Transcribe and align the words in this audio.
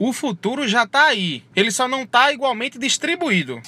O 0.00 0.12
futuro 0.12 0.68
já 0.68 0.84
está 0.84 1.06
aí, 1.06 1.42
ele 1.56 1.72
só 1.72 1.88
não 1.88 2.02
está 2.02 2.32
igualmente 2.32 2.78
distribuído. 2.78 3.60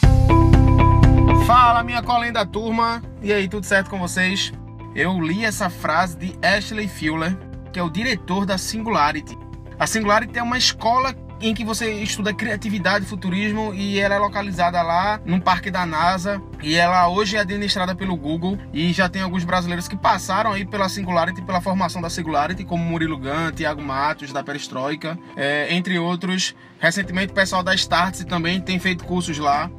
Fala, 1.45 1.83
minha 1.83 2.01
colinha 2.05 2.33
da 2.33 2.47
turma, 2.47 3.03
e 3.21 3.33
aí, 3.33 3.49
tudo 3.49 3.67
certo 3.67 3.91
com 3.91 3.99
vocês? 3.99 4.53
Eu 4.95 5.21
li 5.21 5.45
essa 5.45 5.69
frase 5.69 6.17
de 6.17 6.39
Ashley 6.41 6.87
Fuller, 6.87 7.37
que 7.73 7.81
é 7.81 7.83
o 7.83 7.91
diretor 7.91 8.47
da 8.47 8.57
Singularity. 8.57 9.37
A 9.77 9.89
Singularity 9.89 10.39
é 10.39 10.43
uma 10.43 10.57
escola 10.57 11.13
em 11.41 11.55
que 11.55 11.65
você 11.65 11.93
estuda 12.03 12.35
criatividade 12.35 13.07
futurismo 13.07 13.73
e 13.75 13.99
ela 13.99 14.15
é 14.15 14.19
localizada 14.19 14.81
lá 14.83 15.21
no 15.25 15.41
parque 15.41 15.71
da 15.71 15.87
NASA 15.87 16.41
e 16.63 16.75
ela 16.75 17.09
hoje 17.09 17.37
é 17.37 17.41
administrada 17.41 17.95
pelo 17.95 18.15
Google 18.17 18.59
e 18.73 18.93
já 18.93 19.09
tem 19.09 19.23
alguns 19.23 19.45
brasileiros 19.45 19.89
que 19.89 19.97
passaram 19.97 20.53
aí 20.53 20.67
pela 20.67 20.89
Singularity, 20.89 21.43
pela 21.43 21.61
formação 21.61 22.03
da 22.03 22.11
Singularity, 22.11 22.65
como 22.65 22.85
Murilo 22.85 23.17
Gant, 23.17 23.55
Thiago 23.55 23.83
Matos, 23.83 24.33
da 24.33 24.43
Perestroika, 24.43 25.19
é, 25.37 25.75
entre 25.75 25.99
outros. 25.99 26.55
Recentemente 26.79 27.33
o 27.33 27.35
pessoal 27.35 27.63
da 27.63 27.75
Startse 27.75 28.25
também 28.25 28.61
tem 28.61 28.79
feito 28.79 29.05
cursos 29.05 29.39
lá. 29.39 29.71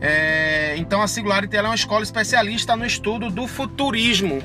É, 0.00 0.74
então 0.76 1.00
a 1.00 1.08
Singularity 1.08 1.56
é 1.56 1.62
uma 1.62 1.74
escola 1.74 2.02
especialista 2.02 2.76
no 2.76 2.84
estudo 2.84 3.30
do 3.30 3.46
futurismo. 3.46 4.42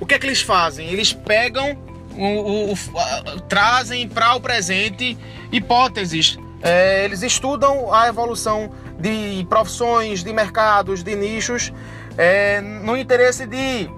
O 0.00 0.06
que 0.06 0.14
é 0.14 0.18
que 0.18 0.26
eles 0.26 0.40
fazem? 0.40 0.88
Eles 0.88 1.12
pegam 1.12 1.87
o, 2.18 2.70
o, 2.70 2.72
o, 2.72 3.40
trazem 3.42 4.08
para 4.08 4.34
o 4.34 4.40
presente 4.40 5.16
hipóteses. 5.52 6.38
É, 6.60 7.04
eles 7.04 7.22
estudam 7.22 7.92
a 7.94 8.08
evolução 8.08 8.70
de 8.98 9.46
profissões, 9.48 10.24
de 10.24 10.32
mercados, 10.32 11.04
de 11.04 11.14
nichos, 11.14 11.72
é, 12.16 12.60
no 12.60 12.96
interesse 12.96 13.46
de 13.46 13.88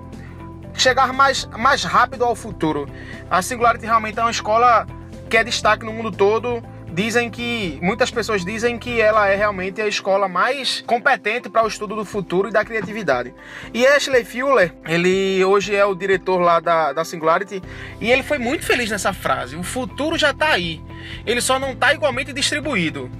chegar 0.75 1.13
mais, 1.13 1.47
mais 1.59 1.83
rápido 1.85 2.25
ao 2.25 2.37
futuro. 2.37 2.87
A 3.31 3.41
Singularity 3.41 3.87
realmente 3.87 4.19
é 4.19 4.23
uma 4.23 4.31
escola 4.31 4.87
que 5.29 5.37
é 5.37 5.45
destaque 5.45 5.85
no 5.85 5.93
mundo 5.93 6.11
todo 6.11 6.63
dizem 6.93 7.31
que 7.31 7.79
muitas 7.83 8.11
pessoas 8.11 8.45
dizem 8.45 8.79
que 8.79 9.01
ela 9.01 9.29
é 9.29 9.37
realmente 9.37 9.81
a 9.81 9.87
escola 9.87 10.29
mais 10.29 10.83
competente 10.87 11.49
para 11.49 11.65
o 11.65 11.69
estudo 11.69 11.95
do 11.95 12.05
futuro 12.05 12.49
e 12.49 12.53
da 12.53 12.65
criatividade. 12.65 13.33
E 13.73 13.87
Ashley 13.87 14.25
Fuller, 14.25 14.75
ele 14.87 15.45
hoje 15.45 15.75
é 15.75 15.85
o 15.85 15.95
diretor 15.95 16.39
lá 16.39 16.61
da, 16.61 16.93
da 16.93 17.05
Singularity 17.05 17.63
e 18.01 18.11
ele 18.11 18.23
foi 18.23 18.39
muito 18.39 18.65
feliz 18.65 18.91
nessa 18.91 19.13
frase. 19.13 19.57
O 19.57 19.63
futuro 19.63 20.19
já 20.19 20.31
está 20.31 20.51
aí, 20.51 20.81
ele 21.27 21.41
só 21.41 21.59
não 21.59 21.73
está 21.73 21.95
igualmente 21.95 22.33
distribuído. 22.33 23.11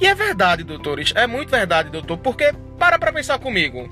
E 0.00 0.06
é 0.06 0.14
verdade, 0.14 0.64
doutores, 0.64 1.12
é 1.14 1.26
muito 1.26 1.50
verdade, 1.50 1.90
doutor, 1.90 2.16
porque 2.16 2.54
para 2.78 2.98
para 2.98 3.12
pensar 3.12 3.38
comigo. 3.38 3.86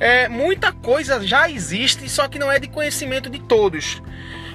É, 0.00 0.28
muita 0.28 0.72
coisa 0.72 1.24
já 1.24 1.48
existe, 1.48 2.08
só 2.08 2.26
que 2.26 2.40
não 2.40 2.50
é 2.50 2.58
de 2.58 2.66
conhecimento 2.66 3.30
de 3.30 3.38
todos. 3.38 4.02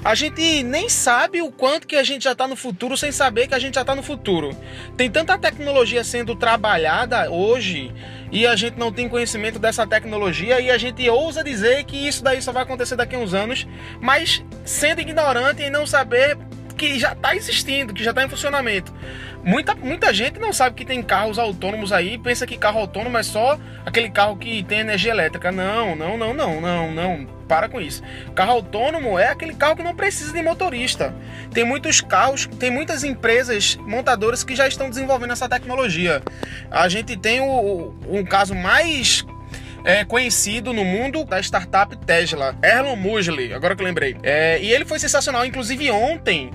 A 0.04 0.16
gente 0.16 0.64
nem 0.64 0.88
sabe 0.88 1.42
o 1.42 1.52
quanto 1.52 1.86
que 1.86 1.96
a 1.98 2.04
gente 2.04 2.24
já 2.24 2.32
está 2.32 2.48
no 2.48 2.56
futuro 2.56 2.96
sem 2.96 3.12
saber 3.12 3.48
que 3.48 3.54
a 3.54 3.60
gente 3.60 3.76
já 3.76 3.82
está 3.82 3.94
no 3.94 4.02
futuro. 4.02 4.56
Tem 4.96 5.12
tanta 5.12 5.38
tecnologia 5.38 6.04
sendo 6.04 6.36
trabalhada 6.36 7.30
hoje 7.30 7.92
e 8.32 8.48
a 8.48 8.56
gente 8.56 8.78
não 8.78 8.94
tem 8.94 9.10
conhecimento 9.10 9.60
dessa 9.60 9.86
tecnologia 9.86 10.62
e 10.62 10.72
a 10.72 10.78
gente 10.78 11.08
ousa 11.10 11.44
dizer 11.44 11.84
que 11.84 12.08
isso 12.08 12.24
daí 12.24 12.42
só 12.42 12.54
vai 12.54 12.64
acontecer 12.64 12.96
daqui 12.96 13.16
a 13.16 13.20
uns 13.20 13.34
anos, 13.34 13.68
mas 14.00 14.44
sendo 14.64 15.02
ignorante 15.02 15.64
e 15.64 15.70
não 15.70 15.86
saber 15.86 16.38
que 16.80 16.98
já 16.98 17.12
está 17.12 17.36
existindo, 17.36 17.94
que 17.94 18.02
já 18.02 18.12
está 18.12 18.24
em 18.24 18.30
funcionamento. 18.30 18.94
Muita, 19.44 19.76
muita 19.76 20.14
gente 20.14 20.40
não 20.40 20.54
sabe 20.54 20.76
que 20.76 20.86
tem 20.86 21.04
carros 21.04 21.38
autônomos 21.38 21.92
aí, 21.92 22.18
pensa 22.18 22.48
que 22.48 22.58
carro 22.58 22.80
autônomo 22.80 23.18
é 23.18 23.24
só 23.24 23.60
aquele 23.86 24.10
carro 24.10 24.38
que 24.38 24.64
tem 24.64 24.80
energia 24.80 25.12
elétrica. 25.12 25.52
Não, 25.52 25.94
não, 25.96 26.18
não, 26.18 26.34
não, 26.34 26.62
não, 26.62 26.92
não. 26.92 27.40
Para 27.50 27.68
com 27.68 27.82
isso. 27.82 28.02
Carro 28.34 28.52
autônomo 28.52 29.20
é 29.20 29.28
aquele 29.28 29.54
carro 29.54 29.76
que 29.76 29.84
não 29.84 29.96
precisa 29.96 30.32
de 30.32 30.42
motorista. 30.42 31.14
Tem 31.52 31.66
muitos 31.66 32.00
carros, 32.00 32.48
tem 32.60 32.72
muitas 32.72 33.04
empresas 33.04 33.76
montadoras 33.82 34.44
que 34.44 34.56
já 34.56 34.68
estão 34.68 34.90
desenvolvendo 34.90 35.34
essa 35.34 35.50
tecnologia. 35.50 36.22
A 36.72 36.88
gente 36.88 37.18
tem 37.18 37.42
o, 37.42 37.94
um 38.08 38.24
caso 38.24 38.56
mais 38.56 39.26
é, 39.84 40.06
conhecido 40.06 40.72
no 40.72 40.86
mundo 40.86 41.26
da 41.26 41.40
startup 41.40 41.96
Tesla, 42.06 42.56
Erlon 42.64 42.96
Musley, 42.96 43.54
agora 43.54 43.76
que 43.76 43.82
eu 43.82 43.86
lembrei. 43.86 44.16
É, 44.22 44.60
e 44.62 44.72
ele 44.72 44.86
foi 44.86 45.00
sensacional, 45.00 45.46
inclusive 45.46 45.90
ontem 45.92 46.52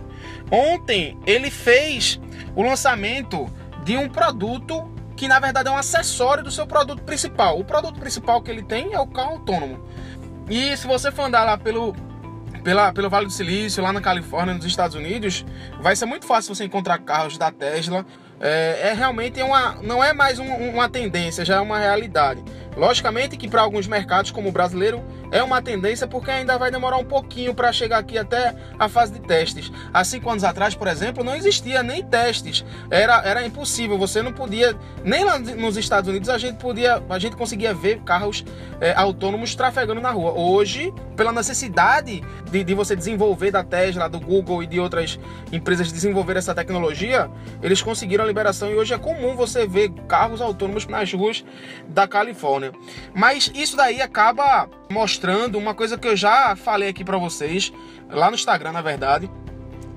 Ontem 0.51 1.19
ele 1.27 1.51
fez 1.51 2.21
o 2.55 2.63
lançamento 2.63 3.47
de 3.85 3.97
um 3.97 4.09
produto 4.09 4.91
que 5.17 5.29
na 5.29 5.39
verdade 5.39 5.69
é 5.69 5.73
um 5.73 5.77
acessório 5.77 6.43
do 6.43 6.51
seu 6.51 6.67
produto 6.67 7.03
principal. 7.03 7.59
O 7.59 7.65
produto 7.65 7.99
principal 7.99 8.43
que 8.43 8.51
ele 8.51 8.63
tem 8.63 8.93
é 8.93 9.01
o 9.01 9.07
carro 9.07 9.33
autônomo. 9.33 9.85
E 10.49 10.77
se 10.77 10.87
você 10.87 11.11
for 11.11 11.23
andar 11.23 11.45
lá 11.45 11.57
pelo, 11.57 11.95
pela, 12.63 12.93
pelo 12.93 13.09
Vale 13.09 13.27
do 13.27 13.33
Silício, 13.33 13.83
lá 13.83 13.93
na 13.93 14.01
Califórnia, 14.01 14.55
nos 14.55 14.65
Estados 14.65 14.97
Unidos, 14.97 15.45
vai 15.81 15.97
ser 15.97 16.07
muito 16.07 16.27
fácil 16.27 16.55
você 16.55 16.65
encontrar 16.65 16.99
carros 16.99 17.39
da 17.39 17.51
Tesla. 17.51 18.05
É, 18.41 18.89
é 18.89 18.93
realmente 18.93 19.41
uma, 19.41 19.77
não 19.83 20.03
é 20.03 20.13
mais 20.13 20.39
um, 20.39 20.47
uma 20.47 20.89
tendência, 20.89 21.45
já 21.45 21.57
é 21.57 21.61
uma 21.61 21.79
realidade. 21.79 22.43
Logicamente 22.77 23.37
que 23.37 23.49
para 23.49 23.63
alguns 23.63 23.87
mercados, 23.87 24.31
como 24.31 24.49
o 24.49 24.53
brasileiro, 24.53 25.03
é 25.31 25.43
uma 25.43 25.63
tendência 25.63 26.07
porque 26.07 26.31
ainda 26.31 26.59
vai 26.59 26.71
demorar 26.71 26.97
um 26.97 27.05
pouquinho 27.05 27.55
para 27.55 27.73
chegar 27.73 27.99
aqui 27.99 28.19
até 28.19 28.55
a 28.79 28.89
fase 28.89 29.13
de 29.13 29.21
testes. 29.21 29.71
Há 29.93 30.05
cinco 30.05 30.31
anos 30.31 30.45
atrás, 30.45 30.75
por 30.75 30.89
exemplo, 30.89 31.25
não 31.25 31.35
existia 31.35 31.83
nem 31.83 32.05
testes. 32.05 32.65
Era, 32.91 33.23
era 33.25 33.45
impossível. 33.45 33.99
Você 33.99 34.23
não 34.23 34.33
podia, 34.33 34.77
nem 35.05 35.25
lá 35.25 35.39
nos 35.39 35.77
Estados 35.77 36.09
Unidos 36.09 36.29
a 36.29 36.39
gente 36.39 36.57
podia, 36.57 37.03
a 37.09 37.19
gente 37.19 37.37
conseguia 37.37 37.75
ver 37.75 38.01
carros 38.01 38.45
é, 38.81 38.93
autônomos 38.95 39.55
trafegando 39.55 40.01
na 40.01 40.11
rua. 40.11 40.33
Hoje, 40.33 40.93
pela 41.17 41.33
necessidade 41.33 42.23
de, 42.51 42.65
de 42.65 42.75
você 42.75 42.95
desenvolver 42.97 43.51
da 43.51 43.63
Tesla, 43.63 44.09
do 44.09 44.21
Google 44.21 44.63
e 44.63 44.67
de 44.67 44.81
outras 44.81 45.19
empresas 45.53 45.93
desenvolver 45.93 46.37
essa 46.37 46.55
tecnologia, 46.55 47.31
eles 47.63 47.83
conseguiram 47.83 48.25
a 48.25 48.27
liberação 48.27 48.71
e 48.71 48.75
hoje 48.75 48.95
é 48.95 48.99
comum 48.99 49.35
você 49.35 49.67
ver 49.67 49.91
carros 50.09 50.41
autônomos 50.41 50.87
nas 50.87 51.13
ruas 51.13 51.45
da 51.89 52.07
Califórnia. 52.07 52.64
Mas 53.15 53.51
isso 53.55 53.77
daí 53.77 54.01
acaba 54.01 54.69
mostrando 54.91 55.59
uma 55.59 55.75
coisa 55.75 55.99
que 55.99 56.07
eu 56.07 56.17
já 56.17 56.55
falei 56.57 56.89
aqui 56.89 57.05
para 57.05 57.19
vocês, 57.19 57.73
lá 58.09 58.29
no 58.31 58.37
Instagram, 58.37 58.73
na 58.73 58.83
verdade, 58.83 59.31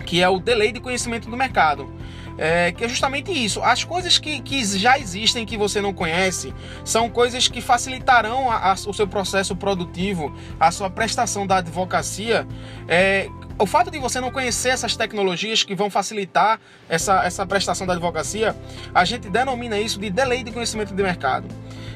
que 0.05 0.22
é 0.22 0.29
o 0.29 0.39
delay 0.39 0.72
de 0.72 0.79
conhecimento 0.79 1.29
do 1.29 1.38
mercado. 1.38 1.91
É, 2.39 2.72
que 2.72 2.85
é 2.85 2.88
justamente 2.88 3.31
isso. 3.31 3.63
As 3.63 3.83
coisas 3.83 4.19
que, 4.19 4.39
que 4.41 4.63
já 4.63 5.00
existem 5.00 5.44
que 5.44 5.57
você 5.57 5.81
não 5.81 5.91
conhece 5.91 6.53
são 6.85 7.09
coisas 7.09 7.47
que 7.47 7.61
facilitarão 7.61 8.51
a, 8.51 8.72
a, 8.72 8.73
o 8.73 8.94
seu 8.94 9.07
processo 9.07 9.55
produtivo, 9.55 10.31
a 10.59 10.72
sua 10.72 10.88
prestação 10.88 11.47
da 11.47 11.57
advocacia. 11.57 12.47
É, 12.88 13.28
o 13.59 13.66
fato 13.66 13.89
de 13.89 13.97
você 13.97 14.19
não 14.19 14.29
conhecer 14.29 14.69
essas 14.69 14.95
tecnologias 14.95 15.63
que 15.63 15.73
vão 15.73 15.89
facilitar 15.89 16.59
essa, 16.88 17.25
essa 17.25 17.45
prestação 17.45 17.88
da 17.88 17.94
advocacia, 17.94 18.55
a 18.94 19.03
gente 19.03 19.29
denomina 19.29 19.79
isso 19.79 19.99
de 19.99 20.11
delay 20.11 20.44
de 20.44 20.51
conhecimento 20.51 20.94
de 20.94 21.01
mercado. 21.01 21.47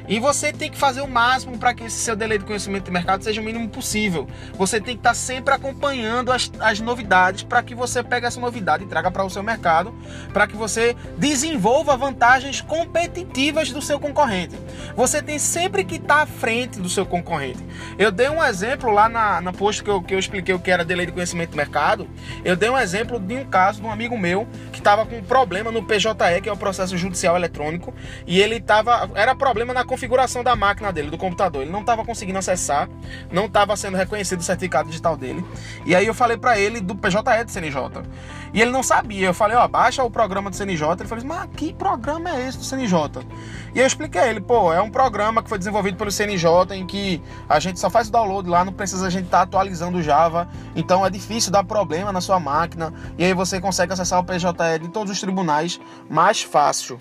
E 0.07 0.19
você 0.19 0.51
tem 0.51 0.69
que 0.69 0.77
fazer 0.77 1.01
o 1.01 1.07
máximo 1.07 1.57
para 1.57 1.73
que 1.73 1.83
esse 1.83 1.97
seu 1.97 2.15
delay 2.15 2.37
de 2.37 2.45
conhecimento 2.45 2.85
de 2.85 2.91
mercado 2.91 3.23
seja 3.23 3.41
o 3.41 3.43
mínimo 3.43 3.69
possível. 3.69 4.27
Você 4.53 4.79
tem 4.79 4.95
que 4.95 4.99
estar 4.99 5.11
tá 5.11 5.15
sempre 5.15 5.53
acompanhando 5.53 6.31
as, 6.31 6.51
as 6.59 6.79
novidades 6.79 7.43
para 7.43 7.61
que 7.63 7.75
você 7.75 8.03
pegue 8.03 8.25
essa 8.25 8.39
novidade 8.39 8.83
e 8.83 8.87
traga 8.87 9.11
para 9.11 9.23
o 9.23 9.29
seu 9.29 9.43
mercado, 9.43 9.93
para 10.33 10.47
que 10.47 10.55
você 10.55 10.95
desenvolva 11.17 11.95
vantagens 11.95 12.61
competitivas 12.61 13.71
do 13.71 13.81
seu 13.81 13.99
concorrente. 13.99 14.55
Você 14.95 15.21
tem 15.21 15.39
sempre 15.39 15.83
que 15.83 15.95
estar 15.95 16.15
tá 16.15 16.21
à 16.23 16.25
frente 16.25 16.79
do 16.79 16.89
seu 16.89 17.05
concorrente. 17.05 17.63
Eu 17.97 18.11
dei 18.11 18.29
um 18.29 18.43
exemplo 18.43 18.91
lá 18.91 19.07
na, 19.07 19.41
na 19.41 19.53
post 19.53 19.83
que 19.83 19.89
eu, 19.89 20.01
que 20.01 20.13
eu 20.13 20.19
expliquei 20.19 20.53
o 20.53 20.59
que 20.59 20.71
era 20.71 20.83
delay 20.83 21.05
de 21.05 21.11
conhecimento 21.11 21.51
de 21.51 21.57
mercado. 21.57 22.07
Eu 22.43 22.55
dei 22.55 22.69
um 22.69 22.77
exemplo 22.77 23.19
de 23.19 23.35
um 23.35 23.45
caso 23.45 23.81
de 23.81 23.87
um 23.87 23.91
amigo 23.91 24.17
meu 24.17 24.47
que 24.71 24.79
estava 24.79 25.05
com 25.05 25.17
um 25.17 25.23
problema 25.23 25.71
no 25.71 25.83
PJE, 25.83 26.41
que 26.41 26.49
é 26.49 26.51
o 26.51 26.57
processo 26.57 26.97
judicial 26.97 27.35
eletrônico, 27.35 27.93
e 28.25 28.39
ele 28.39 28.55
estava. 28.55 29.09
Era 29.15 29.35
problema 29.35 29.70
na 29.73 29.83
configuração 29.83 30.43
da 30.43 30.55
máquina 30.55 30.91
dele, 30.91 31.09
do 31.09 31.17
computador. 31.17 31.61
Ele 31.61 31.71
não 31.71 31.81
estava 31.81 32.03
conseguindo 32.03 32.37
acessar, 32.37 32.89
não 33.31 33.45
estava 33.45 33.75
sendo 33.75 33.97
reconhecido 33.97 34.39
o 34.39 34.43
certificado 34.43 34.89
digital 34.89 35.17
dele. 35.17 35.43
E 35.85 35.95
aí 35.95 36.05
eu 36.05 36.13
falei 36.13 36.37
para 36.37 36.59
ele 36.59 36.79
do 36.79 36.95
PJE 36.95 37.43
do 37.45 37.51
CNJ. 37.51 38.03
E 38.53 38.61
ele 38.61 38.71
não 38.71 38.83
sabia. 38.83 39.27
Eu 39.27 39.33
falei, 39.33 39.55
ó, 39.55 39.67
baixa 39.67 40.03
o 40.03 40.11
programa 40.11 40.49
do 40.49 40.55
CNJ. 40.55 40.87
Ele 40.99 41.07
falou, 41.07 41.25
mas 41.25 41.49
que 41.55 41.73
programa 41.73 42.29
é 42.29 42.47
esse 42.47 42.57
do 42.57 42.63
CNJ? 42.63 43.25
E 43.73 43.79
eu 43.79 43.87
expliquei 43.87 44.21
a 44.21 44.27
ele, 44.27 44.41
pô, 44.41 44.73
é 44.73 44.81
um 44.81 44.89
programa 44.89 45.41
que 45.41 45.49
foi 45.49 45.57
desenvolvido 45.57 45.97
pelo 45.97 46.11
CNJ 46.11 46.75
em 46.75 46.85
que 46.85 47.21
a 47.47 47.59
gente 47.59 47.79
só 47.79 47.89
faz 47.89 48.09
o 48.09 48.11
download 48.11 48.49
lá, 48.49 48.65
não 48.65 48.73
precisa 48.73 49.07
a 49.07 49.09
gente 49.09 49.25
estar 49.25 49.37
tá 49.37 49.43
atualizando 49.43 49.97
o 49.97 50.01
Java. 50.01 50.49
Então 50.75 51.05
é 51.05 51.09
difícil 51.09 51.51
dar 51.51 51.63
problema 51.63 52.11
na 52.11 52.21
sua 52.21 52.39
máquina. 52.39 52.93
E 53.17 53.23
aí 53.23 53.33
você 53.33 53.61
consegue 53.61 53.93
acessar 53.93 54.19
o 54.19 54.23
PJE 54.23 54.79
de 54.81 54.89
todos 54.89 55.11
os 55.11 55.19
tribunais 55.19 55.79
mais 56.09 56.41
fácil. 56.41 56.99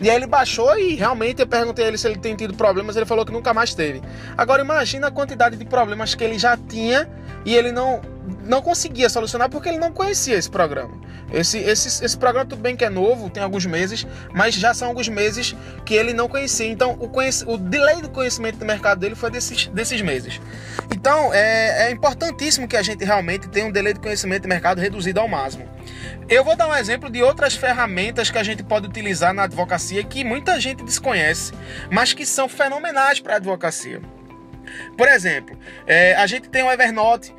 E 0.00 0.08
aí 0.08 0.16
ele 0.16 0.26
baixou 0.26 0.78
e 0.78 0.94
realmente 0.94 1.40
eu 1.40 1.46
perguntei 1.46 1.84
a 1.84 1.88
ele 1.88 1.98
se 1.98 2.08
ele 2.08 2.18
tem 2.18 2.34
tido 2.34 2.54
problemas, 2.54 2.96
ele 2.96 3.04
falou 3.04 3.24
que 3.24 3.32
nunca 3.32 3.52
mais 3.52 3.74
teve. 3.74 4.00
Agora 4.36 4.62
imagina 4.62 5.08
a 5.08 5.10
quantidade 5.10 5.56
de 5.56 5.64
problemas 5.64 6.14
que 6.14 6.24
ele 6.24 6.38
já 6.38 6.56
tinha 6.56 7.08
e 7.44 7.54
ele 7.54 7.70
não 7.70 8.00
não 8.44 8.62
conseguia 8.62 9.08
solucionar 9.08 9.48
porque 9.48 9.68
ele 9.68 9.78
não 9.78 9.92
conhecia 9.92 10.36
esse 10.36 10.48
programa. 10.48 10.94
Esse, 11.32 11.58
esse, 11.58 12.04
esse 12.04 12.18
programa, 12.18 12.46
tudo 12.46 12.60
bem 12.60 12.76
que 12.76 12.84
é 12.84 12.90
novo, 12.90 13.30
tem 13.30 13.42
alguns 13.42 13.64
meses, 13.64 14.06
mas 14.32 14.54
já 14.54 14.74
são 14.74 14.88
alguns 14.88 15.08
meses 15.08 15.54
que 15.84 15.94
ele 15.94 16.12
não 16.12 16.28
conhecia. 16.28 16.66
Então, 16.66 16.96
o, 16.98 17.08
conhec 17.08 17.44
o 17.46 17.56
delay 17.56 18.02
do 18.02 18.08
conhecimento 18.08 18.58
do 18.58 18.66
mercado 18.66 18.98
dele 18.98 19.14
foi 19.14 19.30
desses, 19.30 19.66
desses 19.68 20.02
meses. 20.02 20.40
Então, 20.92 21.32
é, 21.32 21.86
é 21.86 21.90
importantíssimo 21.90 22.66
que 22.66 22.76
a 22.76 22.82
gente 22.82 23.04
realmente 23.04 23.48
tenha 23.48 23.66
um 23.66 23.70
delay 23.70 23.94
de 23.94 24.00
conhecimento 24.00 24.42
de 24.42 24.48
mercado 24.48 24.80
reduzido 24.80 25.20
ao 25.20 25.28
máximo. 25.28 25.68
Eu 26.28 26.44
vou 26.44 26.56
dar 26.56 26.68
um 26.68 26.74
exemplo 26.74 27.10
de 27.10 27.22
outras 27.22 27.54
ferramentas 27.54 28.30
que 28.30 28.38
a 28.38 28.42
gente 28.42 28.62
pode 28.62 28.86
utilizar 28.86 29.34
na 29.34 29.44
advocacia 29.44 30.02
que 30.04 30.24
muita 30.24 30.60
gente 30.60 30.84
desconhece, 30.84 31.52
mas 31.90 32.12
que 32.12 32.24
são 32.24 32.48
fenomenais 32.48 33.20
para 33.20 33.34
a 33.34 33.36
advocacia. 33.36 34.00
Por 34.96 35.08
exemplo, 35.08 35.58
é, 35.86 36.14
a 36.14 36.26
gente 36.26 36.48
tem 36.48 36.62
o 36.62 36.70
Evernote, 36.70 37.34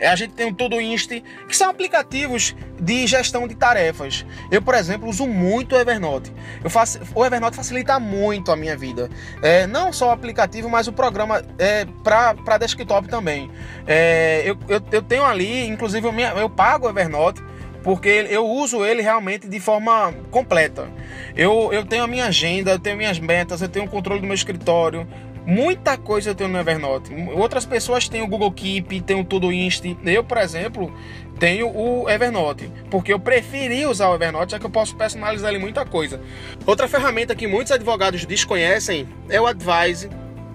a 0.00 0.14
gente 0.14 0.34
tem 0.34 0.46
o 0.46 0.54
Todoist, 0.54 1.08
que 1.48 1.56
são 1.56 1.70
aplicativos 1.70 2.54
de 2.80 3.06
gestão 3.06 3.48
de 3.48 3.56
tarefas. 3.56 4.24
Eu, 4.50 4.62
por 4.62 4.74
exemplo, 4.74 5.08
uso 5.08 5.26
muito 5.26 5.74
o 5.74 5.78
Evernote. 5.78 6.32
Eu 6.62 6.70
faço, 6.70 7.00
o 7.14 7.24
Evernote 7.24 7.56
facilita 7.56 7.98
muito 7.98 8.52
a 8.52 8.56
minha 8.56 8.76
vida. 8.76 9.10
É, 9.42 9.66
não 9.66 9.92
só 9.92 10.08
o 10.08 10.10
aplicativo, 10.12 10.68
mas 10.68 10.86
o 10.86 10.92
programa 10.92 11.42
é, 11.58 11.84
para 12.04 12.58
desktop 12.58 13.08
também. 13.08 13.50
É, 13.86 14.42
eu, 14.44 14.56
eu, 14.68 14.80
eu, 14.92 15.02
tenho 15.02 15.24
ali, 15.24 15.66
inclusive, 15.66 16.06
eu, 16.06 16.12
eu 16.12 16.48
pago 16.48 16.86
o 16.86 16.90
Evernote 16.90 17.42
porque 17.88 18.26
eu 18.28 18.46
uso 18.46 18.84
ele 18.84 19.00
realmente 19.00 19.48
de 19.48 19.58
forma 19.58 20.12
completa. 20.30 20.90
Eu, 21.34 21.72
eu 21.72 21.86
tenho 21.86 22.04
a 22.04 22.06
minha 22.06 22.26
agenda, 22.26 22.72
eu 22.72 22.78
tenho 22.78 22.98
minhas 22.98 23.18
metas, 23.18 23.62
eu 23.62 23.68
tenho 23.70 23.86
o 23.86 23.88
controle 23.88 24.20
do 24.20 24.26
meu 24.26 24.34
escritório, 24.34 25.08
Muita 25.46 25.96
coisa 25.96 26.28
eu 26.28 26.34
tenho 26.34 26.50
no 26.50 26.58
Evernote. 26.58 27.10
Outras 27.34 27.64
pessoas 27.64 28.06
têm 28.06 28.20
o 28.20 28.26
Google 28.26 28.52
Keep, 28.52 29.00
têm 29.00 29.18
o 29.18 29.24
Todoist. 29.24 29.82
Eu, 30.04 30.22
por 30.22 30.36
exemplo, 30.36 30.92
tenho 31.38 31.74
o 31.74 32.06
Evernote, 32.10 32.70
porque 32.90 33.14
eu 33.14 33.18
preferi 33.18 33.86
usar 33.86 34.10
o 34.10 34.14
Evernote, 34.16 34.52
já 34.52 34.58
que 34.58 34.66
eu 34.66 34.70
posso 34.70 34.94
personalizar 34.94 35.48
ele 35.48 35.58
muita 35.58 35.86
coisa. 35.86 36.20
Outra 36.66 36.86
ferramenta 36.86 37.34
que 37.34 37.46
muitos 37.46 37.72
advogados 37.72 38.26
desconhecem 38.26 39.08
é 39.30 39.40
o 39.40 39.46
Advise 39.46 40.10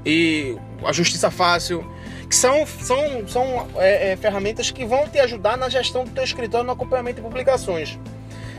e 0.05 0.55
a 0.85 0.93
Justiça 0.93 1.31
Fácil, 1.31 1.83
que 2.27 2.35
são, 2.35 2.65
são, 2.65 3.27
são 3.27 3.67
é, 3.77 4.11
é, 4.11 4.15
ferramentas 4.15 4.71
que 4.71 4.85
vão 4.85 5.07
te 5.07 5.19
ajudar 5.19 5.57
na 5.57 5.69
gestão 5.69 6.03
do 6.03 6.11
teu 6.11 6.23
escritório, 6.23 6.65
no 6.65 6.73
acompanhamento 6.73 7.17
de 7.17 7.21
publicações. 7.21 7.99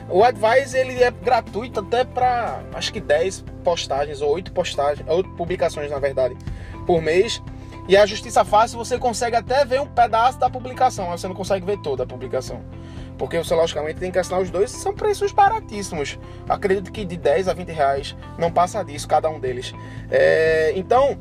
O 0.09 0.23
Advice 0.23 0.77
ele 0.77 1.03
é 1.03 1.11
gratuito 1.11 1.81
até 1.81 2.05
para 2.05 2.63
acho 2.75 2.93
que 2.93 3.01
10 3.01 3.45
postagens 3.63 4.21
ou 4.21 4.31
8 4.33 4.53
postagens, 4.53 5.07
8 5.09 5.31
publicações 5.31 5.91
na 5.91 5.99
verdade, 5.99 6.37
por 6.87 7.01
mês. 7.01 7.43
E 7.87 7.97
a 7.97 8.07
Justiça 8.07 8.45
Fácil 8.45 8.79
você 8.79 8.99
consegue 8.99 9.37
até 9.37 9.65
ver 9.65 9.81
um 9.81 9.87
pedaço 9.87 10.39
da 10.39 10.49
publicação, 10.49 11.09
mas 11.09 11.21
você 11.21 11.29
não 11.29 11.35
consegue 11.35 11.67
ver 11.67 11.79
toda 11.79 12.05
a 12.05 12.07
publicação. 12.07 12.63
Porque 13.19 13.39
você 13.39 13.55
logicamente 13.55 14.01
tem 14.01 14.11
que 14.11 14.19
assinar 14.19 14.41
os 14.41 14.51
dois, 14.51 14.71
são 14.71 14.95
preços 14.95 15.33
baratíssimos. 15.33 16.19
Acredito 16.49 16.91
que 16.91 17.05
de 17.05 17.17
10 17.17 17.49
a 17.49 17.53
20 17.53 17.69
reais 17.69 18.17
não 18.39 18.51
passa 18.51 18.83
disso 18.83 19.07
cada 19.07 19.29
um 19.29 19.39
deles. 19.39 19.75
É, 20.11 20.73
então, 20.77 21.19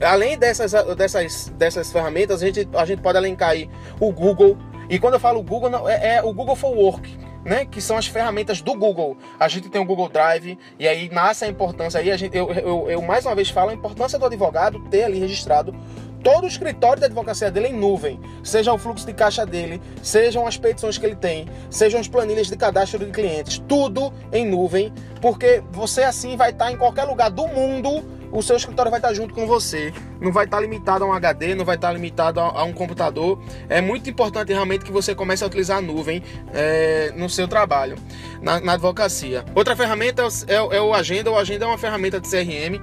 além 0.00 0.38
dessas, 0.38 0.72
dessas, 0.96 1.52
dessas 1.56 1.92
ferramentas, 1.92 2.42
a 2.42 2.46
gente, 2.46 2.68
a 2.74 2.84
gente 2.84 3.02
pode 3.02 3.18
elencar 3.18 3.50
aí 3.50 3.68
o 4.00 4.12
Google. 4.12 4.56
E 4.88 4.98
quando 4.98 5.14
eu 5.14 5.20
falo 5.20 5.42
Google, 5.42 5.70
não, 5.70 5.88
é, 5.88 6.16
é 6.16 6.22
o 6.22 6.32
Google 6.32 6.56
for 6.56 6.74
Work 6.74 7.24
né, 7.44 7.66
que 7.66 7.80
são 7.80 7.96
as 7.96 8.06
ferramentas 8.06 8.62
do 8.62 8.74
Google. 8.74 9.16
A 9.38 9.48
gente 9.48 9.68
tem 9.68 9.80
o 9.80 9.84
Google 9.84 10.08
Drive 10.08 10.58
e 10.78 10.88
aí 10.88 11.10
nasce 11.10 11.44
a 11.44 11.48
importância 11.48 12.00
aí 12.00 12.10
a 12.10 12.16
gente 12.16 12.36
eu, 12.36 12.50
eu, 12.50 12.90
eu 12.90 13.02
mais 13.02 13.26
uma 13.26 13.34
vez 13.34 13.50
falo 13.50 13.70
a 13.70 13.74
importância 13.74 14.18
do 14.18 14.24
advogado 14.24 14.80
ter 14.88 15.04
ali 15.04 15.18
registrado 15.18 15.74
todo 16.22 16.44
o 16.44 16.46
escritório 16.46 17.00
de 17.00 17.04
advocacia 17.04 17.50
dele 17.50 17.68
em 17.68 17.74
nuvem, 17.74 18.18
seja 18.42 18.72
o 18.72 18.78
fluxo 18.78 19.04
de 19.06 19.12
caixa 19.12 19.44
dele, 19.44 19.78
sejam 20.02 20.46
as 20.46 20.56
petições 20.56 20.96
que 20.96 21.04
ele 21.04 21.14
tem, 21.14 21.46
sejam 21.68 22.00
as 22.00 22.08
planilhas 22.08 22.46
de 22.46 22.56
cadastro 22.56 23.04
de 23.04 23.10
clientes, 23.12 23.62
tudo 23.68 24.10
em 24.32 24.46
nuvem, 24.46 24.90
porque 25.20 25.62
você 25.70 26.02
assim 26.02 26.34
vai 26.34 26.48
estar 26.48 26.72
em 26.72 26.78
qualquer 26.78 27.04
lugar 27.04 27.30
do 27.30 27.46
mundo 27.46 28.02
o 28.34 28.42
seu 28.42 28.56
escritório 28.56 28.90
vai 28.90 28.98
estar 28.98 29.14
junto 29.14 29.32
com 29.32 29.46
você. 29.46 29.94
Não 30.20 30.32
vai 30.32 30.44
estar 30.44 30.60
limitado 30.60 31.04
a 31.04 31.06
um 31.06 31.12
HD, 31.12 31.54
não 31.54 31.64
vai 31.64 31.76
estar 31.76 31.92
limitado 31.92 32.40
a, 32.40 32.64
um 32.64 32.72
computador. 32.72 33.40
É 33.68 33.80
muito 33.80 34.10
importante 34.10 34.52
realmente 34.52 34.84
que 34.84 34.90
você 34.90 35.14
comece 35.14 35.44
a 35.44 35.46
utilizar 35.46 35.78
a 35.78 35.80
nuvem 35.80 36.22
é, 36.52 37.12
no 37.16 37.30
seu 37.30 37.46
trabalho, 37.46 37.96
na, 38.42 38.58
na 38.58 38.72
advocacia. 38.72 39.44
Outra 39.54 39.76
ferramenta 39.76 40.22
é, 40.48 40.54
é, 40.54 40.56
é, 40.56 40.80
o 40.80 40.92
Agenda. 40.92 41.30
O 41.30 41.38
Agenda 41.38 41.64
é 41.64 41.68
uma 41.68 41.78
ferramenta 41.78 42.20
de 42.20 42.28
CRM. 42.28 42.82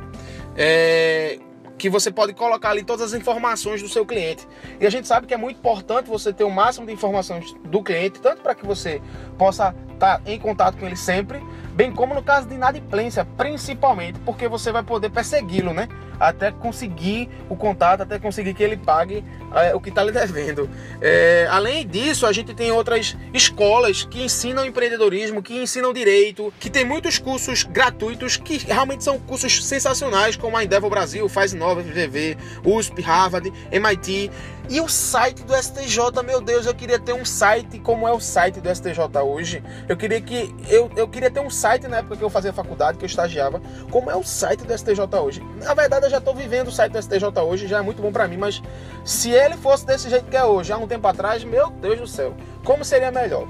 É, 0.55 1.37
que 1.77 1.89
você 1.89 2.11
pode 2.11 2.33
colocar 2.33 2.69
ali 2.69 2.83
todas 2.83 3.11
as 3.11 3.19
informações 3.19 3.81
do 3.81 3.89
seu 3.89 4.05
cliente. 4.05 4.47
E 4.79 4.85
a 4.85 4.89
gente 4.89 5.07
sabe 5.07 5.25
que 5.25 5.33
é 5.33 5.37
muito 5.37 5.57
importante 5.57 6.07
você 6.07 6.31
ter 6.31 6.43
o 6.43 6.49
máximo 6.51 6.85
de 6.85 6.93
informações 6.93 7.55
do 7.65 7.81
cliente, 7.81 8.21
tanto 8.21 8.43
para 8.43 8.53
que 8.53 8.63
você 8.63 9.01
possa 9.35 9.73
estar 9.91 10.21
em 10.27 10.39
contato 10.39 10.77
com 10.77 10.85
ele 10.85 10.95
sempre, 10.95 11.41
bem 11.81 11.91
como 11.91 12.13
no 12.13 12.21
caso 12.21 12.47
de 12.47 12.53
inadimplência, 12.53 13.25
principalmente 13.25 14.19
porque 14.19 14.47
você 14.47 14.71
vai 14.71 14.83
poder 14.83 15.09
persegui-lo, 15.09 15.73
né? 15.73 15.89
Até 16.21 16.51
conseguir 16.51 17.29
o 17.49 17.55
contato, 17.55 18.01
até 18.01 18.19
conseguir 18.19 18.53
que 18.53 18.63
ele 18.63 18.77
pague 18.77 19.23
é, 19.53 19.75
o 19.75 19.79
que 19.79 19.89
está 19.89 20.03
lhe 20.03 20.11
devendo. 20.11 20.69
É, 21.01 21.47
além 21.49 21.85
disso, 21.87 22.25
a 22.25 22.31
gente 22.31 22.53
tem 22.53 22.71
outras 22.71 23.17
escolas 23.33 24.03
que 24.03 24.23
ensinam 24.23 24.65
empreendedorismo, 24.65 25.41
que 25.41 25.61
ensinam 25.61 25.91
direito, 25.91 26.53
que 26.59 26.69
tem 26.69 26.85
muitos 26.85 27.17
cursos 27.17 27.63
gratuitos 27.63 28.37
que 28.37 28.57
realmente 28.57 29.03
são 29.03 29.19
cursos 29.19 29.65
sensacionais, 29.65 30.35
como 30.35 30.55
a 30.55 30.63
Endeavor 30.63 30.89
Brasil, 30.89 31.27
Faz 31.27 31.53
Nova, 31.53 31.81
FGV, 31.83 32.37
USP, 32.63 33.01
Harvard, 33.01 33.51
MIT. 33.71 34.31
E 34.69 34.79
o 34.79 34.87
site 34.87 35.43
do 35.43 35.53
STJ, 35.53 36.23
meu 36.23 36.39
Deus, 36.39 36.65
eu 36.65 36.73
queria 36.73 36.97
ter 36.97 37.13
um 37.13 37.25
site 37.25 37.79
como 37.79 38.07
é 38.07 38.13
o 38.13 38.19
site 38.19 38.61
do 38.61 38.73
STJ 38.73 38.99
hoje. 39.21 39.61
Eu 39.89 39.97
queria 39.97 40.21
que 40.21 40.53
eu, 40.69 40.89
eu 40.95 41.07
queria 41.07 41.29
ter 41.29 41.41
um 41.41 41.49
site 41.49 41.87
na 41.87 41.97
época 41.97 42.15
que 42.15 42.23
eu 42.23 42.29
fazia 42.29 42.53
faculdade, 42.53 42.97
que 42.97 43.03
eu 43.03 43.07
estagiava, 43.07 43.61
como 43.89 44.09
é 44.09 44.15
o 44.15 44.23
site 44.23 44.63
do 44.63 44.77
STJ 44.77 45.01
hoje. 45.21 45.43
Na 45.57 45.73
verdade, 45.73 46.05
já 46.11 46.17
estou 46.17 46.35
vivendo 46.35 46.67
o 46.67 46.71
site 46.71 46.91
do 46.91 47.01
STJ 47.01 47.23
hoje, 47.41 47.67
já 47.67 47.79
é 47.79 47.81
muito 47.81 48.01
bom 48.01 48.11
para 48.11 48.27
mim, 48.27 48.37
mas 48.37 48.61
se 49.03 49.31
ele 49.31 49.55
fosse 49.57 49.85
desse 49.85 50.09
jeito 50.09 50.25
que 50.25 50.37
é 50.37 50.43
hoje, 50.43 50.71
há 50.71 50.77
um 50.77 50.87
tempo 50.87 51.07
atrás, 51.07 51.43
meu 51.43 51.69
Deus 51.69 51.99
do 51.99 52.07
céu, 52.07 52.35
como 52.63 52.83
seria 52.85 53.11
melhor? 53.11 53.47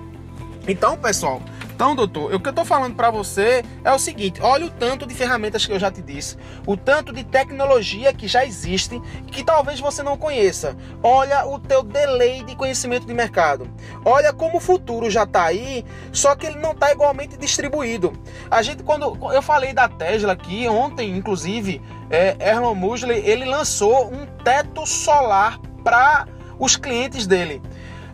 Então, 0.68 0.96
pessoal, 0.96 1.42
então, 1.82 1.96
doutor, 1.96 2.32
o 2.32 2.40
que 2.40 2.48
eu 2.48 2.52
estou 2.52 2.64
falando 2.64 2.94
para 2.94 3.10
você 3.10 3.66
é 3.84 3.92
o 3.92 3.98
seguinte: 3.98 4.40
olha 4.40 4.68
o 4.68 4.70
tanto 4.70 5.08
de 5.08 5.16
ferramentas 5.16 5.66
que 5.66 5.72
eu 5.72 5.80
já 5.80 5.90
te 5.90 6.00
disse, 6.00 6.38
o 6.64 6.78
tanto 6.78 7.12
de 7.12 7.24
tecnologia 7.24 8.14
que 8.14 8.28
já 8.28 8.46
existe 8.46 9.02
que 9.32 9.44
talvez 9.44 9.80
você 9.80 10.04
não 10.04 10.16
conheça. 10.16 10.78
Olha 11.02 11.44
o 11.48 11.58
teu 11.58 11.82
delay 11.82 12.44
de 12.44 12.56
conhecimento 12.56 13.08
de 13.08 13.16
mercado. 13.16 13.68
Olha 14.06 14.32
como 14.32 14.58
o 14.58 14.60
futuro 14.60 15.10
já 15.10 15.24
está 15.24 15.46
aí, 15.46 15.84
só 16.12 16.36
que 16.36 16.46
ele 16.46 16.60
não 16.60 16.74
está 16.74 16.92
igualmente 16.92 17.36
distribuído. 17.36 18.14
A 18.52 18.62
gente, 18.62 18.84
quando 18.84 19.18
eu 19.34 19.42
falei 19.42 19.74
da 19.74 19.90
Tesla 19.90 20.34
aqui 20.34 20.68
ontem, 20.68 21.18
inclusive, 21.18 21.82
é, 22.12 22.38
Erlon 22.48 22.76
Musley, 22.76 23.24
ele 23.26 23.46
lançou 23.46 24.14
um 24.14 24.28
teto 24.44 24.86
solar 24.86 25.60
para 25.84 26.28
os 26.60 26.76
clientes 26.76 27.26
dele. 27.26 27.60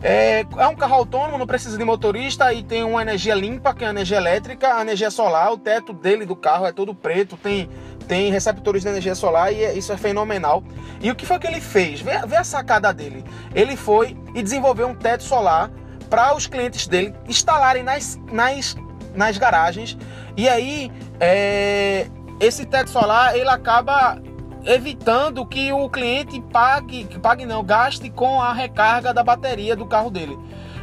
É, 0.02 0.46
é, 0.56 0.68
um 0.68 0.76
carro 0.76 0.94
autônomo, 0.94 1.38
não 1.38 1.46
precisa 1.46 1.76
de 1.76 1.84
motorista 1.84 2.52
e 2.52 2.62
tem 2.62 2.84
uma 2.84 3.02
energia 3.02 3.34
limpa, 3.34 3.74
que 3.74 3.84
é 3.84 3.88
a 3.88 3.90
energia 3.90 4.16
elétrica, 4.16 4.76
a 4.76 4.80
energia 4.80 5.10
solar, 5.10 5.52
o 5.52 5.58
teto 5.58 5.92
dele 5.92 6.24
do 6.24 6.36
carro 6.36 6.66
é 6.66 6.72
todo 6.72 6.94
preto, 6.94 7.36
tem, 7.36 7.68
tem 8.06 8.30
receptores 8.30 8.82
de 8.82 8.88
energia 8.88 9.14
solar 9.14 9.52
e 9.52 9.64
é, 9.64 9.74
isso 9.74 9.92
é 9.92 9.96
fenomenal. 9.96 10.62
E 11.00 11.10
o 11.10 11.14
que 11.14 11.26
foi 11.26 11.38
que 11.38 11.46
ele 11.46 11.60
fez? 11.60 12.00
Vê, 12.00 12.18
vê 12.26 12.36
a 12.36 12.44
sacada 12.44 12.92
dele. 12.92 13.24
Ele 13.54 13.76
foi 13.76 14.16
e 14.34 14.42
desenvolveu 14.42 14.86
um 14.86 14.94
teto 14.94 15.24
solar 15.24 15.70
para 16.08 16.34
os 16.34 16.46
clientes 16.46 16.86
dele 16.86 17.14
instalarem 17.28 17.82
nas, 17.82 18.18
nas, 18.30 18.76
nas 19.14 19.36
garagens. 19.36 19.98
E 20.36 20.48
aí, 20.48 20.92
é, 21.18 22.06
esse 22.40 22.64
teto 22.64 22.90
solar 22.90 23.36
ele 23.36 23.48
acaba 23.48 24.20
evitando 24.68 25.46
que 25.46 25.72
o 25.72 25.88
cliente 25.88 26.40
pague, 26.52 27.04
pague 27.20 27.46
não, 27.46 27.64
gaste 27.64 28.10
com 28.10 28.42
a 28.42 28.52
recarga 28.52 29.14
da 29.14 29.24
bateria 29.24 29.74
do 29.74 29.86
carro 29.86 30.10
dele. 30.10 30.38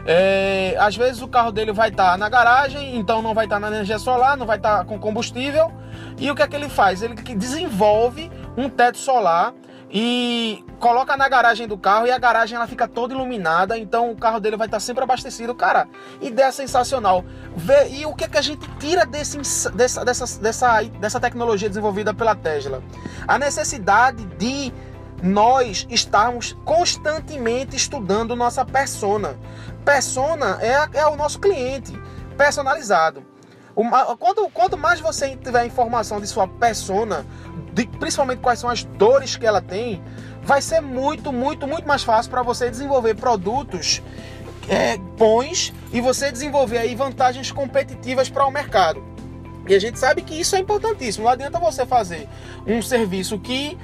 É, 0.08 0.76
às 0.80 0.96
vezes 0.96 1.22
o 1.22 1.28
carro 1.28 1.52
dele 1.52 1.72
vai 1.72 1.90
estar 1.90 2.12
tá 2.12 2.18
na 2.18 2.28
garagem, 2.28 2.98
então 2.98 3.22
não 3.22 3.34
vai 3.34 3.46
estar 3.46 3.58
tá 3.58 3.60
na 3.60 3.68
energia 3.68 4.00
solar, 4.00 4.36
não 4.36 4.46
vai 4.46 4.58
estar 4.58 4.80
tá 4.80 4.86
com 4.86 4.98
combustível. 4.98 5.72
E 6.20 6.30
o 6.32 6.36
que 6.36 6.42
é 6.42 6.48
que 6.48 6.56
ele 6.56 6.68
faz? 6.68 7.04
Ele 7.04 7.14
desenvolve 7.14 8.32
um 8.58 8.68
teto 8.68 8.98
solar 8.98 9.54
e 9.90 10.64
coloca 10.80 11.16
na 11.16 11.30
garagem 11.30 11.68
do 11.68 11.78
carro 11.78 12.08
e 12.08 12.12
a 12.12 12.18
garagem 12.18 12.56
ela 12.56 12.68
fica 12.68 12.88
toda 12.88 13.14
iluminada, 13.14 13.78
então 13.78 14.12
o 14.12 14.16
carro 14.16 14.40
dele 14.40 14.58
vai 14.58 14.68
estar 14.68 14.80
sempre 14.80 15.04
abastecido, 15.04 15.54
cara. 15.54 15.88
Ideia 16.22 16.52
sensacional. 16.52 17.24
Vê, 17.56 17.90
e 17.90 18.06
o 18.06 18.14
que 18.14 18.24
é 18.24 18.28
que 18.28 18.38
a 18.38 18.42
gente 18.42 18.68
tira 18.80 19.06
desse, 19.06 19.38
dessa, 19.72 20.04
dessa, 20.04 20.40
dessa, 20.40 20.82
dessa 20.84 21.20
tecnologia 21.20 21.70
desenvolvida 21.70 22.14
pela 22.14 22.36
Tesla? 22.36 22.84
A 23.28 23.38
necessidade 23.38 24.26
de 24.38 24.74
nós 25.24 25.88
estarmos 25.90 26.58
constantemente 26.66 27.76
estudando 27.76 28.36
nossa 28.36 28.66
persona. 28.66 29.38
Persona 29.84 30.58
é, 30.62 31.00
é 31.00 31.08
o 31.08 31.16
nosso 31.16 31.40
cliente 31.40 31.94
personalizado. 32.38 33.24
Quando, 34.20 34.50
quanto 34.50 34.78
mais 34.78 35.02
você 35.02 35.36
tiver 35.36 35.66
informação 35.66 36.22
de 36.22 36.28
sua 36.28 36.48
persona, 36.48 37.26
de, 37.74 37.86
principalmente 37.86 38.40
quais 38.40 38.60
são 38.60 38.70
as 38.70 38.86
dores 38.86 39.36
que 39.36 39.46
ela 39.46 39.62
tem, 39.62 40.02
vai 40.42 40.62
ser 40.62 40.80
muito, 40.80 41.34
muito, 41.34 41.68
muito 41.68 41.86
mais 41.86 42.04
fácil 42.04 42.32
para 42.32 42.42
você 42.42 42.70
desenvolver 42.70 43.16
produtos 43.16 44.02
é, 44.70 44.98
bons 44.98 45.74
e 45.92 46.00
você 46.00 46.32
desenvolver 46.32 46.78
aí 46.78 46.96
vantagens 46.96 47.52
competitivas 47.52 48.30
para 48.30 48.46
o 48.46 48.52
mercado. 48.52 49.04
E 49.68 49.76
a 49.76 49.80
gente 49.80 50.00
sabe 50.00 50.22
que 50.22 50.40
isso 50.40 50.56
é 50.56 50.60
importantíssimo. 50.60 51.26
Não 51.26 51.32
adianta 51.32 51.60
você 51.60 51.86
fazer 51.86 52.30
um 52.66 52.82
serviço 52.82 53.38
que 53.40 53.78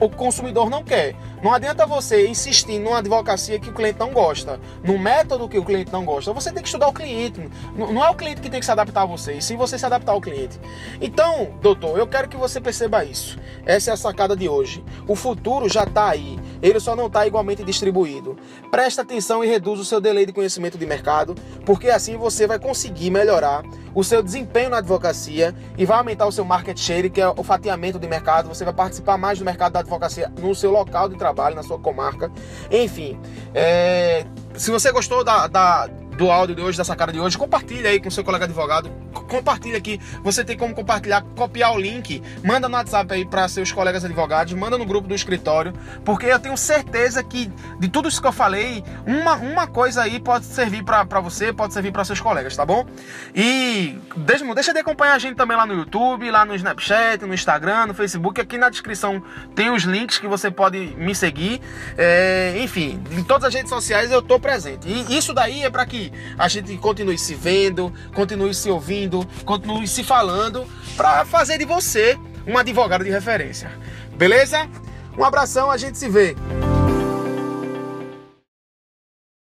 o 0.00 0.08
consumidor 0.08 0.70
não 0.70 0.82
quer. 0.82 1.14
Não 1.44 1.52
adianta 1.52 1.84
você 1.84 2.26
insistir 2.26 2.78
numa 2.78 3.00
advocacia 3.00 3.58
que 3.58 3.68
o 3.68 3.74
cliente 3.74 3.98
não 3.98 4.14
gosta, 4.14 4.58
no 4.82 4.98
método 4.98 5.46
que 5.46 5.58
o 5.58 5.62
cliente 5.62 5.92
não 5.92 6.02
gosta. 6.02 6.32
Você 6.32 6.50
tem 6.50 6.62
que 6.62 6.68
estudar 6.68 6.88
o 6.88 6.92
cliente. 6.92 7.50
Não 7.76 8.02
é 8.02 8.08
o 8.08 8.14
cliente 8.14 8.40
que 8.40 8.48
tem 8.48 8.60
que 8.60 8.64
se 8.64 8.72
adaptar 8.72 9.02
a 9.02 9.04
você, 9.04 9.34
e 9.34 9.42
sim 9.42 9.54
você 9.54 9.78
se 9.78 9.84
adaptar 9.84 10.12
ao 10.12 10.22
cliente. 10.22 10.58
Então, 11.02 11.50
doutor, 11.60 11.98
eu 11.98 12.06
quero 12.06 12.28
que 12.30 12.36
você 12.38 12.62
perceba 12.62 13.04
isso. 13.04 13.38
Essa 13.66 13.90
é 13.90 13.92
a 13.92 13.96
sacada 13.98 14.34
de 14.34 14.48
hoje. 14.48 14.82
O 15.06 15.14
futuro 15.14 15.68
já 15.68 15.82
está 15.82 16.08
aí. 16.08 16.40
Ele 16.62 16.80
só 16.80 16.96
não 16.96 17.08
está 17.08 17.26
igualmente 17.26 17.62
distribuído. 17.62 18.38
Presta 18.70 19.02
atenção 19.02 19.44
e 19.44 19.46
reduz 19.46 19.78
o 19.78 19.84
seu 19.84 20.00
delay 20.00 20.24
de 20.24 20.32
conhecimento 20.32 20.78
de 20.78 20.86
mercado, 20.86 21.34
porque 21.66 21.90
assim 21.90 22.16
você 22.16 22.46
vai 22.46 22.58
conseguir 22.58 23.10
melhorar 23.10 23.62
o 23.94 24.02
seu 24.02 24.22
desempenho 24.22 24.70
na 24.70 24.78
advocacia 24.78 25.54
e 25.76 25.84
vai 25.84 25.98
aumentar 25.98 26.26
o 26.26 26.32
seu 26.32 26.44
market 26.44 26.76
share, 26.76 27.10
que 27.10 27.20
é 27.20 27.28
o 27.28 27.42
fatiamento 27.44 27.98
de 27.98 28.08
mercado. 28.08 28.48
Você 28.48 28.64
vai 28.64 28.72
participar 28.72 29.18
mais 29.18 29.38
do 29.38 29.44
mercado 29.44 29.72
da 29.72 29.80
advocacia 29.80 30.32
no 30.40 30.54
seu 30.54 30.70
local 30.70 31.08
de 31.08 31.16
trabalho, 31.16 31.33
na 31.54 31.62
sua 31.62 31.78
comarca. 31.78 32.30
Enfim, 32.70 33.18
é... 33.54 34.24
se 34.54 34.70
você 34.70 34.90
gostou 34.92 35.24
da, 35.24 35.46
da 35.46 35.86
do 36.16 36.30
áudio 36.30 36.54
de 36.54 36.62
hoje, 36.62 36.78
dessa 36.78 36.94
cara 36.94 37.12
de 37.12 37.20
hoje, 37.20 37.36
compartilha 37.36 37.90
aí 37.90 38.00
com 38.00 38.10
seu 38.10 38.24
colega 38.24 38.44
advogado, 38.44 38.90
compartilha 39.34 39.78
aqui. 39.78 40.00
Você 40.22 40.44
tem 40.44 40.56
como 40.56 40.74
compartilhar, 40.74 41.22
copiar 41.34 41.74
o 41.74 41.78
link, 41.78 42.22
manda 42.42 42.68
no 42.68 42.76
WhatsApp 42.76 43.12
aí 43.12 43.24
para 43.24 43.48
seus 43.48 43.72
colegas 43.72 44.04
advogados, 44.04 44.52
manda 44.52 44.78
no 44.78 44.84
grupo 44.84 45.08
do 45.08 45.14
escritório, 45.14 45.72
porque 46.04 46.26
eu 46.26 46.38
tenho 46.38 46.56
certeza 46.56 47.22
que 47.22 47.50
de 47.78 47.88
tudo 47.88 48.08
isso 48.08 48.20
que 48.20 48.28
eu 48.28 48.32
falei, 48.32 48.84
uma, 49.06 49.34
uma 49.34 49.66
coisa 49.66 50.02
aí 50.02 50.20
pode 50.20 50.44
servir 50.44 50.84
para 50.84 51.20
você, 51.20 51.52
pode 51.52 51.72
servir 51.72 51.92
para 51.92 52.04
seus 52.04 52.20
colegas, 52.20 52.56
tá 52.56 52.64
bom? 52.64 52.86
E 53.34 53.98
deixa, 54.16 54.54
deixa 54.54 54.72
de 54.72 54.78
acompanhar 54.78 55.14
a 55.14 55.18
gente 55.18 55.36
também 55.36 55.56
lá 55.56 55.66
no 55.66 55.74
YouTube, 55.74 56.30
lá 56.30 56.44
no 56.44 56.54
Snapchat, 56.54 57.24
no 57.24 57.34
Instagram, 57.34 57.86
no 57.86 57.94
Facebook. 57.94 58.40
Aqui 58.40 58.56
na 58.56 58.68
descrição 58.70 59.22
tem 59.54 59.70
os 59.70 59.82
links 59.82 60.18
que 60.18 60.28
você 60.28 60.50
pode 60.50 60.78
me 60.96 61.14
seguir. 61.14 61.60
É, 61.96 62.54
enfim, 62.58 63.02
em 63.10 63.24
todas 63.24 63.44
as 63.44 63.54
redes 63.54 63.70
sociais 63.70 64.10
eu 64.10 64.22
tô 64.22 64.38
presente. 64.38 64.88
E 64.88 65.16
isso 65.16 65.32
daí 65.32 65.62
é 65.62 65.70
para 65.70 65.84
que 65.86 66.12
a 66.38 66.48
gente 66.48 66.76
continue 66.76 67.18
se 67.18 67.34
vendo, 67.34 67.92
continue 68.14 68.54
se 68.54 68.70
ouvindo, 68.70 69.23
continue 69.44 69.86
se 69.86 70.02
falando 70.02 70.66
para 70.96 71.24
fazer 71.24 71.58
de 71.58 71.64
você 71.64 72.18
um 72.46 72.58
advogado 72.58 73.04
de 73.04 73.10
referência. 73.10 73.70
Beleza? 74.16 74.68
Um 75.16 75.24
abração, 75.24 75.70
a 75.70 75.76
gente 75.76 75.98
se 75.98 76.08
vê. 76.08 76.36